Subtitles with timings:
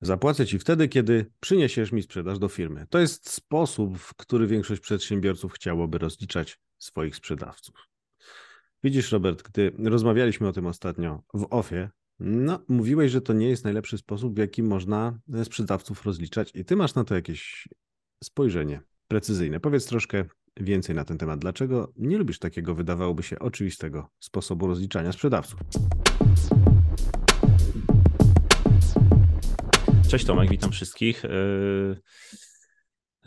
[0.00, 2.86] Zapłacę ci wtedy, kiedy przyniesiesz mi sprzedaż do firmy.
[2.90, 7.74] To jest sposób, w który większość przedsiębiorców chciałoby rozliczać swoich sprzedawców.
[8.84, 11.90] Widzisz, Robert, gdy rozmawialiśmy o tym ostatnio w OFie,
[12.20, 16.76] no, mówiłeś, że to nie jest najlepszy sposób, w jaki można sprzedawców rozliczać, i ty
[16.76, 17.68] masz na to jakieś
[18.24, 19.60] spojrzenie precyzyjne.
[19.60, 20.24] Powiedz troszkę
[20.56, 21.40] więcej na ten temat.
[21.40, 25.60] Dlaczego nie lubisz takiego, wydawałoby się, oczywistego sposobu rozliczania sprzedawców?
[30.10, 31.24] Cześć Tomek, witam wszystkich.
[31.24, 31.28] E,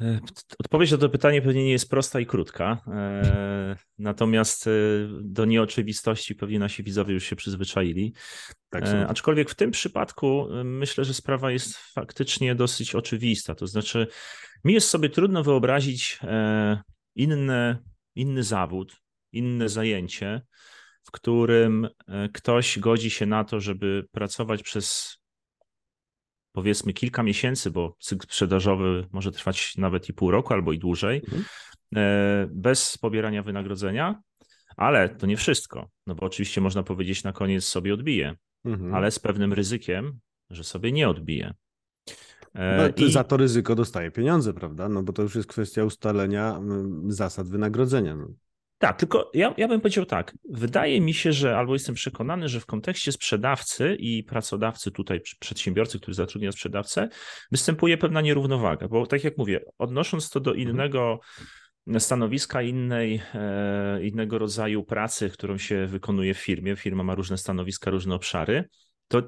[0.02, 0.20] e,
[0.59, 4.70] odpowiedź na to pytanie pewnie nie jest prosta i krótka, e, natomiast
[5.22, 8.13] do nieoczywistości pewnie nasi widzowie już się przyzwyczaili.
[8.70, 13.55] Tak Aczkolwiek w tym przypadku myślę, że sprawa jest faktycznie dosyć oczywista.
[13.55, 14.08] To znaczy,
[14.63, 16.20] mi jest sobie trudno wyobrazić
[17.16, 17.77] inny,
[18.16, 20.41] inny zawód, inne zajęcie,
[21.03, 21.88] w którym
[22.34, 25.17] ktoś godzi się na to, żeby pracować przez
[26.53, 31.22] powiedzmy kilka miesięcy, bo cykl sprzedażowy może trwać nawet i pół roku albo i dłużej,
[31.25, 31.44] mhm.
[31.95, 34.22] E, bez pobierania wynagrodzenia,
[34.78, 38.94] ale to nie wszystko, no bo oczywiście można powiedzieć na koniec sobie odbije, mhm.
[38.94, 40.19] ale z pewnym ryzykiem,
[40.50, 41.53] że sobie nie odbije.
[42.53, 43.11] E, no, I...
[43.11, 44.89] Za to ryzyko dostaje pieniądze, prawda?
[44.89, 46.61] No bo to już jest kwestia ustalenia
[47.08, 48.17] zasad wynagrodzenia.
[48.84, 50.38] Tak, tylko ja, ja bym powiedział tak.
[50.50, 56.00] Wydaje mi się, że albo jestem przekonany, że w kontekście sprzedawcy i pracodawcy, tutaj przedsiębiorcy,
[56.00, 57.09] który zatrudnia sprzedawcę,
[57.52, 60.70] występuje pewna nierównowaga, bo tak jak mówię, odnosząc to do mhm.
[60.70, 61.20] innego
[62.00, 67.92] stanowiska, innej, e, innego rodzaju pracy, którą się wykonuje w firmie, firma ma różne stanowiska,
[67.92, 68.70] różne obszary,
[69.08, 69.22] to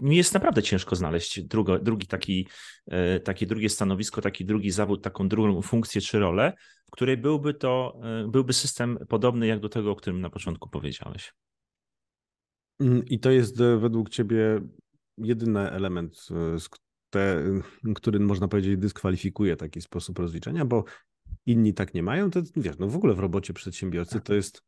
[0.00, 2.48] mi jest naprawdę ciężko znaleźć drugo, drugi taki,
[2.86, 6.52] e, takie drugie stanowisko, taki drugi zawód, taką drugą funkcję czy rolę,
[6.86, 10.68] w której byłby to, e, byłby system podobny jak do tego, o którym na początku
[10.68, 11.32] powiedziałeś.
[12.80, 14.60] Mm, I to jest e, według Ciebie
[15.18, 16.28] jedyny element,
[17.10, 17.44] te,
[17.94, 20.84] który można powiedzieć dyskwalifikuje taki sposób rozliczenia, bo
[21.46, 24.62] inni tak nie mają, to wiesz, no w ogóle w robocie przedsiębiorcy to jest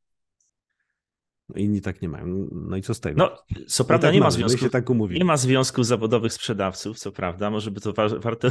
[1.54, 2.48] Inni tak nie mają.
[2.52, 3.18] No i co z tego?
[3.18, 7.50] No, co prawda tak nie, ma związku, tak nie ma związków zawodowych sprzedawców, co prawda,
[7.50, 8.48] może by to warto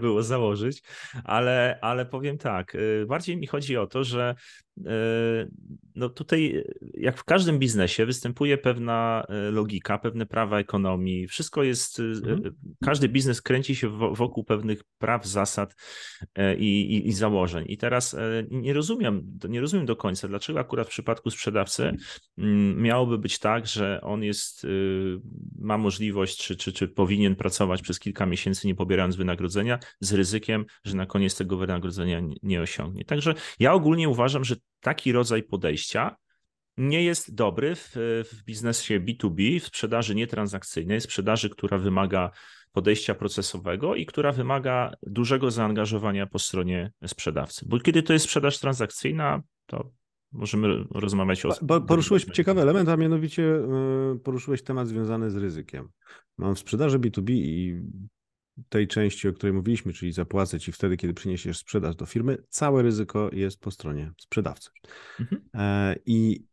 [0.00, 0.82] było założyć,
[1.24, 4.34] ale, ale powiem tak, y, bardziej mi chodzi o to, że
[4.78, 4.82] y,
[5.94, 12.00] no tutaj jak w każdym biznesie występuje pewna y, logika, pewne prawa ekonomii, wszystko jest,
[12.00, 12.54] mhm.
[12.84, 15.74] każdy biznes kręci się wokół pewnych praw, zasad
[16.58, 17.64] i, i, i założeń.
[17.68, 18.16] I teraz
[18.50, 21.98] nie rozumiem, nie rozumiem do końca, dlaczego akurat w przypadku sprzedawcy Mm,
[22.76, 25.20] miałoby być tak, że on jest, y,
[25.58, 30.64] ma możliwość, czy, czy, czy powinien pracować przez kilka miesięcy, nie pobierając wynagrodzenia, z ryzykiem,
[30.84, 33.04] że na koniec tego wynagrodzenia nie osiągnie.
[33.04, 36.16] Także ja ogólnie uważam, że taki rodzaj podejścia
[36.76, 37.92] nie jest dobry w,
[38.32, 42.30] w biznesie B2B, w sprzedaży nietransakcyjnej, sprzedaży, która wymaga
[42.72, 47.64] podejścia procesowego i która wymaga dużego zaangażowania po stronie sprzedawcy.
[47.68, 49.90] Bo kiedy to jest sprzedaż transakcyjna, to
[50.34, 51.52] możemy rozmawiać o.
[51.62, 55.88] Bo poruszyłeś ciekawy element, a mianowicie e, poruszyłeś temat związany z ryzykiem.
[56.38, 57.82] Mam w sprzedaży B2B i
[58.68, 62.82] tej części, o której mówiliśmy, czyli zapłacę ci wtedy, kiedy przyniesiesz sprzedaż do firmy, całe
[62.82, 64.70] ryzyko jest po stronie sprzedawcy.
[65.20, 65.42] Mhm.
[65.54, 66.46] E, I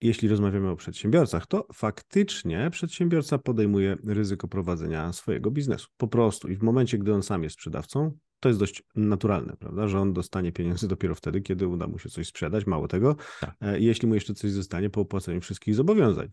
[0.00, 5.88] jeśli rozmawiamy o przedsiębiorcach, to faktycznie przedsiębiorca podejmuje ryzyko prowadzenia swojego biznesu.
[5.96, 6.48] Po prostu.
[6.48, 10.12] I w momencie, gdy on sam jest sprzedawcą, to jest dość naturalne, prawda, że on
[10.12, 13.54] dostanie pieniądze dopiero wtedy, kiedy uda mu się coś sprzedać, mało tego, tak.
[13.60, 16.28] E, jeśli mu jeszcze coś zostanie po opłaceniu wszystkich zobowiązań.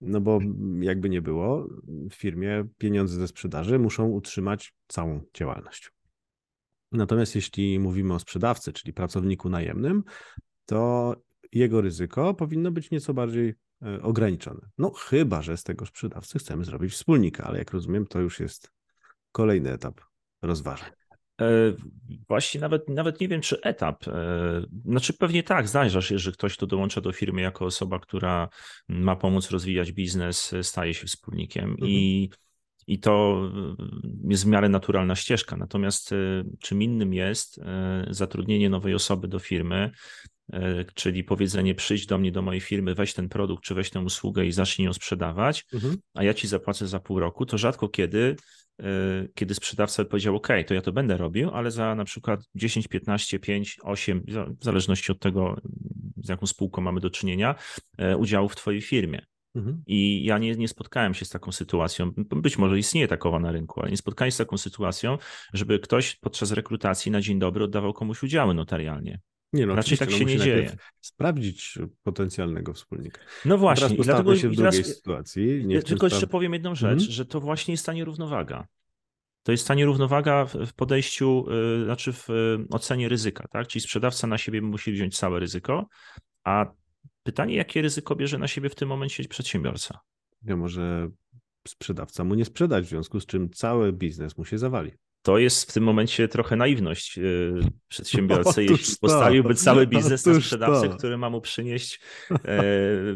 [0.00, 0.38] No bo
[0.80, 1.68] jakby nie było,
[2.10, 5.92] w firmie pieniądze ze sprzedaży muszą utrzymać całą działalność.
[6.92, 10.04] Natomiast jeśli mówimy o sprzedawcy, czyli pracowniku najemnym,
[10.66, 11.14] to
[11.52, 14.68] jego ryzyko powinno być nieco bardziej e, ograniczone.
[14.78, 18.72] No chyba, że z tego sprzedawcy chcemy zrobić wspólnika, ale jak rozumiem, to już jest
[19.32, 20.00] kolejny etap
[20.42, 20.90] rozważań.
[21.42, 21.74] E,
[22.28, 24.08] właśnie nawet, nawet nie wiem, czy etap.
[24.08, 28.48] E, znaczy pewnie tak, zdarza się, że ktoś, kto dołącza do firmy jako osoba, która
[28.88, 31.90] ma pomóc rozwijać biznes, staje się wspólnikiem mhm.
[31.90, 32.30] i,
[32.86, 33.42] i to
[34.28, 35.56] jest w miarę naturalna ścieżka.
[35.56, 36.16] Natomiast e,
[36.60, 37.60] czym innym jest
[38.10, 39.90] zatrudnienie nowej osoby do firmy,
[40.94, 44.46] czyli powiedzenie przyjdź do mnie, do mojej firmy, weź ten produkt, czy weź tę usługę
[44.46, 45.96] i zacznij ją sprzedawać, mhm.
[46.14, 48.36] a ja ci zapłacę za pół roku, to rzadko kiedy
[49.34, 53.38] kiedy sprzedawca powiedział, OK, to ja to będę robił, ale za na przykład 10, 15,
[53.38, 54.24] 5, 8,
[54.60, 55.60] w zależności od tego,
[56.16, 57.54] z jaką spółką mamy do czynienia,
[58.12, 59.26] y, udziału w Twojej firmie.
[59.54, 59.82] Mhm.
[59.86, 62.10] I ja nie, nie spotkałem się z taką sytuacją.
[62.16, 65.18] Być może istnieje takowa na rynku, ale nie spotkałem się z taką sytuacją,
[65.52, 69.20] żeby ktoś podczas rekrutacji na dzień dobry oddawał komuś udziały notarialnie.
[69.52, 70.76] Nie, no, Raczej tak no się nie dzieje.
[71.00, 73.20] Sprawdzić potencjalnego wspólnika.
[73.44, 75.66] No właśnie, i dlatego się w drugiej teraz, sytuacji.
[75.66, 77.10] Nie tylko jeszcze powiem jedną rzecz, mm -hmm.
[77.10, 78.66] że to właśnie jest ta nierównowaga.
[79.42, 81.44] to jest ta nierównowaga w podejściu,
[81.80, 83.66] y, znaczy w y, ocenie ryzyka, tak?
[83.66, 85.86] Czyli sprzedawca na siebie musi wziąć całe ryzyko,
[86.44, 86.66] a
[87.22, 90.00] pytanie, jakie ryzyko bierze na siebie w tym momencie przedsiębiorca?
[90.42, 91.10] Ja może
[91.68, 95.70] sprzedawca mu nie sprzedać, w związku z czym cały biznes mu się zawali to jest
[95.70, 97.54] w tym momencie trochę naiwność y,
[97.88, 100.96] przedsiębiorcy, jeśli postawiłby cały biznes na sprzedawcę, to.
[100.96, 102.62] który ma mu przynieść e,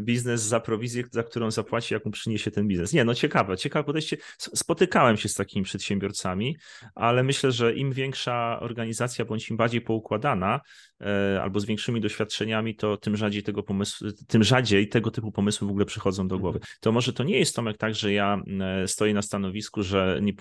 [0.00, 2.92] biznes za prowizję, za którą zapłaci, jak mu przyniesie ten biznes.
[2.92, 4.16] Nie, no ciekawe, ciekawe podejście.
[4.38, 6.56] Spotykałem się z takimi przedsiębiorcami,
[6.94, 10.60] ale myślę, że im większa organizacja, bądź im bardziej poukładana,
[11.42, 15.70] albo z większymi doświadczeniami, to tym rzadziej tego pomysłu, tym rzadziej tego typu pomysły w
[15.70, 16.60] ogóle przychodzą do głowy.
[16.80, 20.32] To może to nie jest Tomek tak, że ja e, stoję na stanowisku, że nie,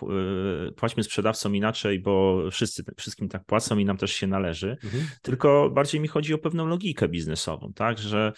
[0.75, 5.07] płaćmy sprzedawcom inaczej, bo wszyscy wszystkim tak płacą i nam też się należy, mhm.
[5.21, 8.33] tylko bardziej mi chodzi o pewną logikę biznesową, tak, że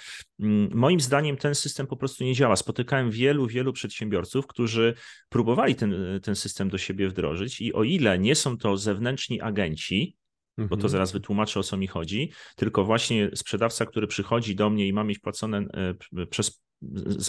[0.73, 2.55] moim zdaniem ten system po prostu nie działa.
[2.55, 4.93] Spotykałem wielu, wielu przedsiębiorców, którzy
[5.29, 10.15] próbowali ten, ten system do siebie wdrożyć i o ile nie są to zewnętrzni agenci,
[10.57, 10.89] bo to mhm.
[10.89, 15.03] zaraz wytłumaczę o co mi chodzi, tylko właśnie sprzedawca, który przychodzi do mnie i ma
[15.03, 16.61] mieć płacone e, przez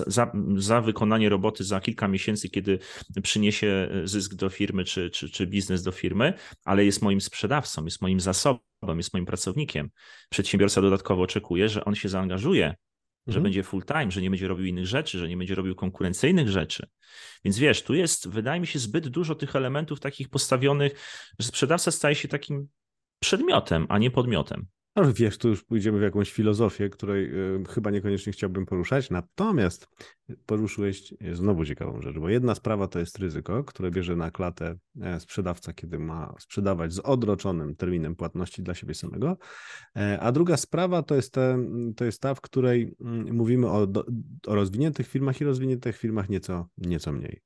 [0.06, 2.78] za, za, wykonanie roboty za kilka miesięcy, kiedy
[3.22, 6.32] przyniesie zysk do firmy czy, czy, czy biznes do firmy,
[6.64, 8.60] ale jest moim sprzedawcą, jest moim zasobem,
[8.96, 9.90] jest moim pracownikiem.
[10.30, 12.78] Przedsiębiorca dodatkowo oczekuje, że on się zaangażuje, mhm.
[13.28, 16.48] że będzie full time, że nie będzie robił innych rzeczy, że nie będzie robił konkurencyjnych
[16.48, 16.86] rzeczy.
[17.44, 20.92] Więc wiesz, tu jest, wydaje mi się, zbyt dużo tych elementów takich postawionych,
[21.38, 22.68] że sprzedawca staje się takim
[23.18, 24.66] przedmiotem, a nie podmiotem.
[24.98, 29.10] Ale wiesz, tu już pójdziemy w jakąś filozofię, której y, chyba niekoniecznie chciałbym poruszać.
[29.10, 29.88] Natomiast
[30.46, 35.20] poruszyłeś znowu ciekawą rzecz, bo jedna sprawa to jest ryzyko, które bierze na klatę e,
[35.20, 39.36] sprzedawca, kiedy ma sprzedawać z odroczonym terminem płatności dla siebie samego.
[39.96, 41.58] E, a druga sprawa to jest, te,
[41.96, 43.86] to jest ta, w której mm, mówimy o,
[44.46, 47.42] o rozwiniętych firmach i rozwiniętych firmach nieco, nieco mniej.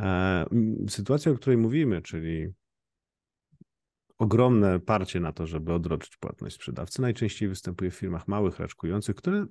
[0.00, 0.44] E,
[0.88, 2.48] sytuacja, o której mówimy, czyli
[4.18, 7.02] ogromne parcie na to, żeby odroczyć płatność sprzedawcy.
[7.02, 9.46] Najczęściej występuje w firmach małych, raczkujących, które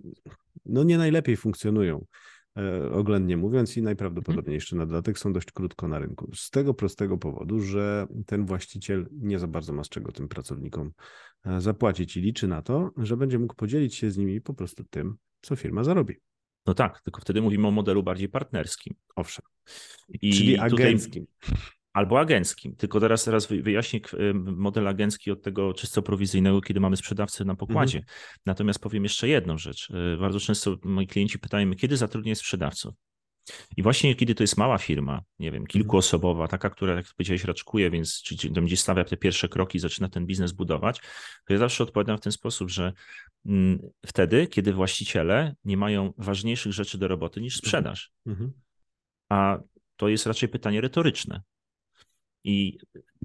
[0.65, 2.05] no nie najlepiej funkcjonują,
[2.57, 4.53] e, oględnie mówiąc, i najprawdopodobniej mhm.
[4.53, 6.31] jeszcze na dodatek są dość krótko na rynku.
[6.35, 10.91] Z tego prostego powodu, że ten właściciel nie za bardzo ma z czego tym pracownikom
[11.45, 14.83] e, zapłacić i liczy na to, że będzie mógł podzielić się z nimi po prostu
[14.83, 16.15] tym, co firma zarobi.
[16.65, 18.95] No tak, tylko wtedy mówimy o modelu bardziej partnerskim.
[19.15, 19.45] Owszem.
[20.21, 21.25] I Czyli agenckim.
[21.39, 21.57] Tutaj
[21.97, 22.75] albo agenckim.
[22.75, 23.99] Tylko teraz, teraz wyjaśnię
[24.44, 27.97] model agencki od tego czysto prowizyjnego, kiedy mamy sprzedawcę na pokładzie.
[27.97, 28.17] Mhm.
[28.45, 29.89] Natomiast powiem jeszcze jedną rzecz.
[29.89, 32.95] Y, bardzo często moi klienci pytają kiedy zatrudnię sprzedawców?
[33.77, 37.89] I właśnie kiedy to jest mała firma, nie wiem, kilkuosobowa, taka, która, jak powiedziałeś, raczkuje,
[37.89, 40.99] więc czyli będzie stawia te pierwsze kroki, zaczyna ten biznes budować,
[41.47, 42.94] to ja zawsze odpowiadam w ten sposób, że
[43.45, 48.11] mm, wtedy, kiedy właściciele nie mają ważniejszych rzeczy do roboty niż sprzedaż.
[48.25, 48.51] Mhm.
[49.29, 49.59] A
[49.95, 51.41] to jest raczej pytanie retoryczne.
[52.43, 52.77] I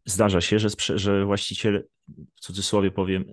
[0.06, 1.88] zdarza się, że, że właściciel,
[2.36, 3.24] w cudzysłowie powiem,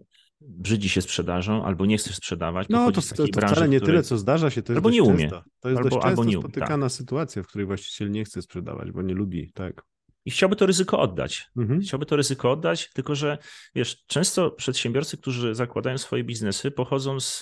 [0.42, 2.68] brzydzi się sprzedażą albo nie chce sprzedawać.
[2.70, 3.94] No to, to, to branży, wcale nie której...
[3.94, 5.30] tyle, co zdarza się, to jest albo nie umie.
[5.30, 5.44] Często.
[5.60, 6.92] To jest albo, dość często albo nie spotykana tak.
[6.92, 9.84] sytuacja, w której właściciel nie chce sprzedawać, bo nie lubi, tak
[10.30, 11.50] i chciałby to ryzyko oddać.
[11.58, 11.82] Mhm.
[11.82, 13.38] Chciałby to ryzyko oddać, tylko że
[13.76, 17.40] wiesz, często przedsiębiorcy, którzy zakładają swoje biznesy, pochodzą z,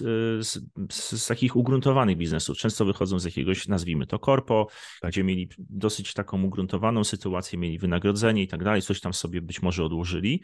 [0.47, 0.59] z,
[0.91, 2.57] z takich ugruntowanych biznesów.
[2.57, 4.67] Często wychodzą z jakiegoś, nazwijmy to korpo,
[5.01, 5.11] tak.
[5.11, 9.61] gdzie mieli dosyć taką ugruntowaną sytuację, mieli wynagrodzenie i tak dalej, coś tam sobie być
[9.61, 10.43] może odłożyli.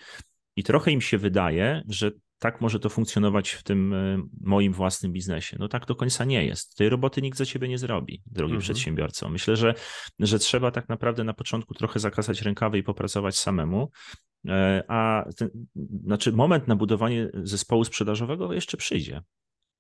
[0.55, 2.11] I trochę im się wydaje, że
[2.43, 5.57] tak może to funkcjonować w tym e, moim własnym biznesie.
[5.59, 6.75] No tak do końca nie jest.
[6.75, 8.61] Tej roboty nikt za ciebie nie zrobi, drogi mhm.
[8.61, 9.29] przedsiębiorco.
[9.29, 9.73] Myślę, że,
[10.19, 13.89] że trzeba tak naprawdę na początku trochę zakasać rękawy i popracować samemu.
[14.47, 15.49] E, a ten,
[16.05, 19.21] znaczy moment na budowanie zespołu sprzedażowego jeszcze przyjdzie.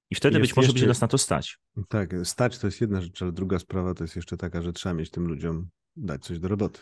[0.09, 1.57] I wtedy jest być może jeszcze, będzie nas na to stać.
[1.89, 4.95] Tak, stać to jest jedna rzecz, ale druga sprawa to jest jeszcze taka, że trzeba
[4.95, 6.79] mieć tym ludziom dać coś do roboty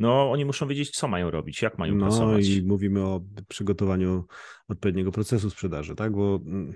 [0.00, 2.48] no oni muszą wiedzieć, co mają robić, jak mają no, pracować.
[2.48, 4.24] No i mówimy o przygotowaniu
[4.68, 6.12] odpowiedniego procesu sprzedaży, tak?
[6.12, 6.74] Bo mm,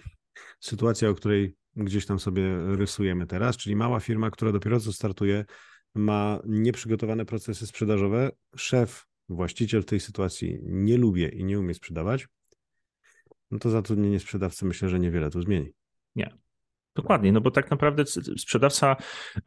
[0.61, 5.45] sytuacja, o której gdzieś tam sobie rysujemy teraz, czyli mała firma, która dopiero co startuje,
[5.95, 8.31] ma nieprzygotowane procesy sprzedażowe.
[8.57, 12.29] Szef, właściciel w tej sytuacji nie lubi i nie umie sprzedawać,
[13.51, 15.69] no to zatrudnienie sprzedawcy myślę, że niewiele tu zmieni.
[16.17, 16.44] Nie.
[16.95, 18.05] Dokładnie, no bo tak naprawdę
[18.39, 18.97] sprzedawca,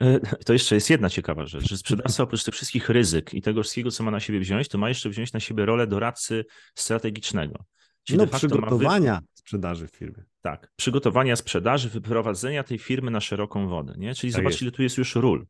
[0.01, 3.63] e, to jeszcze jest jedna ciekawa rzecz, że sprzedawca oprócz tych wszystkich ryzyk i tego
[3.63, 7.66] wszystkiego, co ma na siebie wziąć, to ma jeszcze wziąć na siebie rolę doradcy strategicznego.
[8.04, 9.27] Czyli no, przygotowania wy...
[9.34, 10.24] sprzedaży w firmie.
[10.42, 14.16] Tak, przygotowania sprzedaży, wyprowadzenia tej firmy na szeroką wodę, nie?
[14.16, 14.62] Czyli tak zobacz, jest.
[14.62, 15.48] ile tu jest już ról.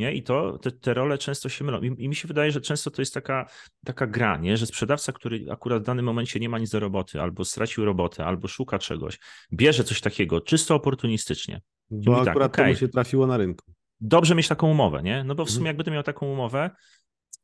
[0.00, 0.12] Nie?
[0.14, 1.80] I to te, te role często się mylą.
[1.80, 3.46] I, I, mi się wydaje, że często to jest taka,
[3.84, 4.56] taka gra, nie?
[4.56, 8.24] że sprzedawca, który akurat w danym momencie nie ma nic do roboty, albo stracił robotę,
[8.24, 9.18] albo szuka czegoś,
[9.52, 11.60] bierze coś takiego czysto oportunistycznie.
[11.90, 13.72] Bo akurat tak, okay, się trafiło na rynku.
[14.00, 15.24] Dobrze mieć taką umowę, nie?
[15.24, 15.66] No bo w sumie mhm.
[15.66, 16.70] jakby to miał taką umowę,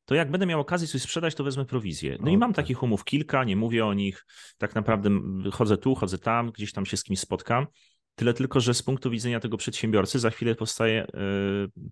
[0.04, 2.16] to jak będę miał okazję coś sprzedać, to wezmę prowizję.
[2.20, 2.56] No o, i mam tak.
[2.56, 4.26] takich umów kilka, nie mówię o nich,
[4.58, 5.10] tak naprawdę
[5.52, 7.66] chodzę tu, chodzę tam, gdzieś tam się z kimś spotkam.
[8.16, 11.08] Tyle tylko, że z punktu widzenia tego przedsiębiorcy za chwilę powstaje e,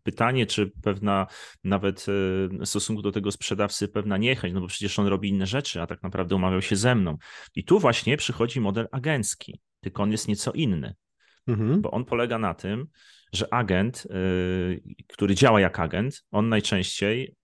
[0.02, 1.26] pytanie, czy pewna
[1.64, 2.04] nawet e,
[2.48, 5.86] w stosunku do tego sprzedawcy pewna niechęć, no bo przecież on robi inne rzeczy, a
[5.86, 7.16] tak naprawdę umawiał się ze mną.
[7.54, 10.94] I tu właśnie przychodzi model agencki, tylko on jest nieco inny,
[11.46, 11.80] mhm.
[11.80, 12.86] bo on polega na tym,
[13.32, 14.16] że agent, e,
[15.08, 17.34] który działa jak agent, on najczęściej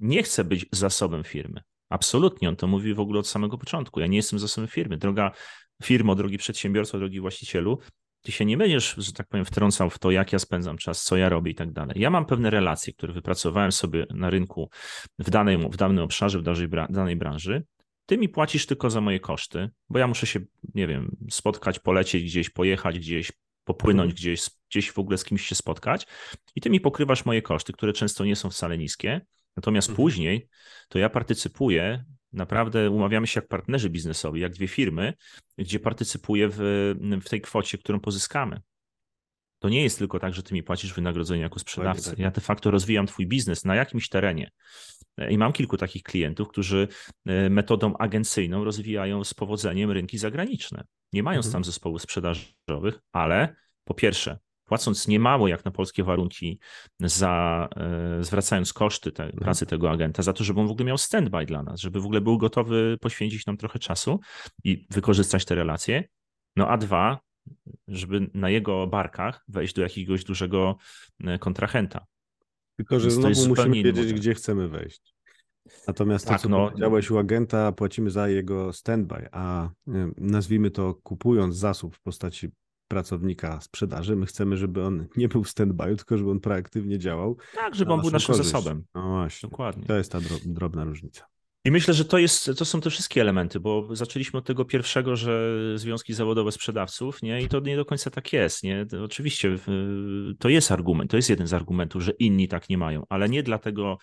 [0.00, 1.60] nie chce być zasobem firmy.
[1.88, 4.00] Absolutnie, on to mówi w ogóle od samego początku.
[4.00, 4.96] Ja nie jestem zasobem firmy.
[4.96, 5.30] Droga
[5.82, 7.78] firmo, drogi przedsiębiorco, drogi właścicielu,
[8.26, 11.16] ty się nie będziesz, że tak powiem, wtrącał w to, jak ja spędzam czas, co
[11.16, 12.00] ja robię i tak dalej.
[12.00, 14.70] Ja mam pewne relacje, które wypracowałem sobie na rynku
[15.18, 17.64] w, danej, w danym obszarze, w danej, danej branży.
[18.06, 20.40] Ty mi płacisz tylko za moje koszty, bo ja muszę się,
[20.74, 23.32] nie wiem, spotkać, polecieć gdzieś, pojechać gdzieś,
[23.64, 24.16] popłynąć mhm.
[24.16, 26.06] gdzieś, gdzieś w ogóle z kimś się spotkać
[26.54, 29.20] i ty mi pokrywasz moje koszty, które często nie są wcale niskie.
[29.56, 29.96] Natomiast mhm.
[29.96, 30.48] później
[30.88, 32.04] to ja partycypuję
[32.36, 35.14] Naprawdę umawiamy się jak partnerzy biznesowi, jak dwie firmy,
[35.58, 36.58] gdzie partycypuję w,
[37.22, 38.60] w tej kwocie, którą pozyskamy.
[39.58, 42.10] To nie jest tylko tak, że ty mi płacisz wynagrodzenie jako sprzedawca.
[42.10, 42.18] Tak.
[42.18, 44.50] Ja de facto rozwijam twój biznes na jakimś terenie.
[45.30, 46.88] I mam kilku takich klientów, którzy
[47.26, 50.84] e, metodą agencyjną rozwijają z powodzeniem rynki zagraniczne.
[51.12, 51.52] Nie mając mhm.
[51.52, 56.58] tam zespołów sprzedażowych, ale po pierwsze, płacąc niemało jak na polskie warunki,
[57.00, 59.40] za, e, zwracając koszty te, mhm.
[59.40, 62.04] pracy tego agenta, za to, żeby on w ogóle miał standby dla nas, żeby w
[62.04, 64.20] ogóle był gotowy poświęcić nam trochę czasu
[64.64, 66.04] i wykorzystać te relacje.
[66.56, 67.20] No a dwa,
[67.88, 70.76] żeby na jego barkach wejść do jakiegoś dużego
[71.24, 72.06] e, kontrahenta.
[72.76, 75.16] Tylko, że znowu musimy wiedzieć, gdzie chcemy wejść.
[75.86, 79.70] Natomiast tak, to, co no, powiedziałeś u agenta, płacimy za jego standby, a
[80.16, 82.50] nazwijmy to kupując zasób w postaci
[82.88, 84.16] pracownika sprzedaży.
[84.16, 87.36] My chcemy, żeby on nie był w stand-by, tylko żeby on proaktywnie działał.
[87.54, 88.50] Tak, żeby on był naszym korzyść.
[88.50, 88.84] zasobem.
[88.94, 89.48] No właśnie.
[89.48, 89.84] Dokładnie.
[89.86, 91.26] To jest ta drobna różnica.
[91.64, 95.16] I myślę, że to, jest, to są te wszystkie elementy, bo zaczęliśmy od tego pierwszego,
[95.16, 97.42] że związki zawodowe sprzedawców, nie?
[97.42, 98.86] I to nie do końca tak jest, nie?
[98.86, 99.56] To oczywiście
[100.38, 103.42] to jest argument, to jest jeden z argumentów, że inni tak nie mają, ale nie
[103.42, 103.98] dlatego,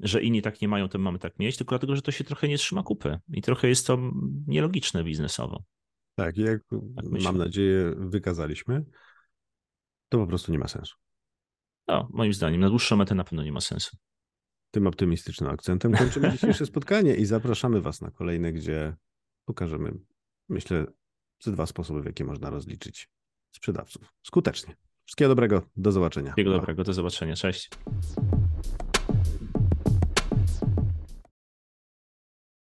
[0.00, 2.48] że inni tak nie mają, to mamy tak mieć, tylko dlatego, że to się trochę
[2.48, 3.98] nie trzyma kupy i trochę jest to
[4.46, 5.62] nielogiczne biznesowo.
[6.18, 6.62] Tak, jak
[6.96, 8.84] tak mam nadzieję wykazaliśmy,
[10.08, 10.96] to po prostu nie ma sensu.
[11.88, 13.96] No, moim zdaniem, na dłuższą metę na pewno nie ma sensu.
[14.70, 18.96] Tym optymistycznym akcentem kończymy dzisiejsze spotkanie i zapraszamy Was na kolejne, gdzie
[19.44, 19.92] pokażemy,
[20.48, 20.86] myślę,
[21.42, 23.10] ze dwa sposoby, w jakie można rozliczyć
[23.52, 24.76] sprzedawców skutecznie.
[25.04, 26.26] Wszystkiego dobrego, do zobaczenia.
[26.26, 27.36] Wszystkiego dobrego, do zobaczenia.
[27.36, 27.70] Cześć.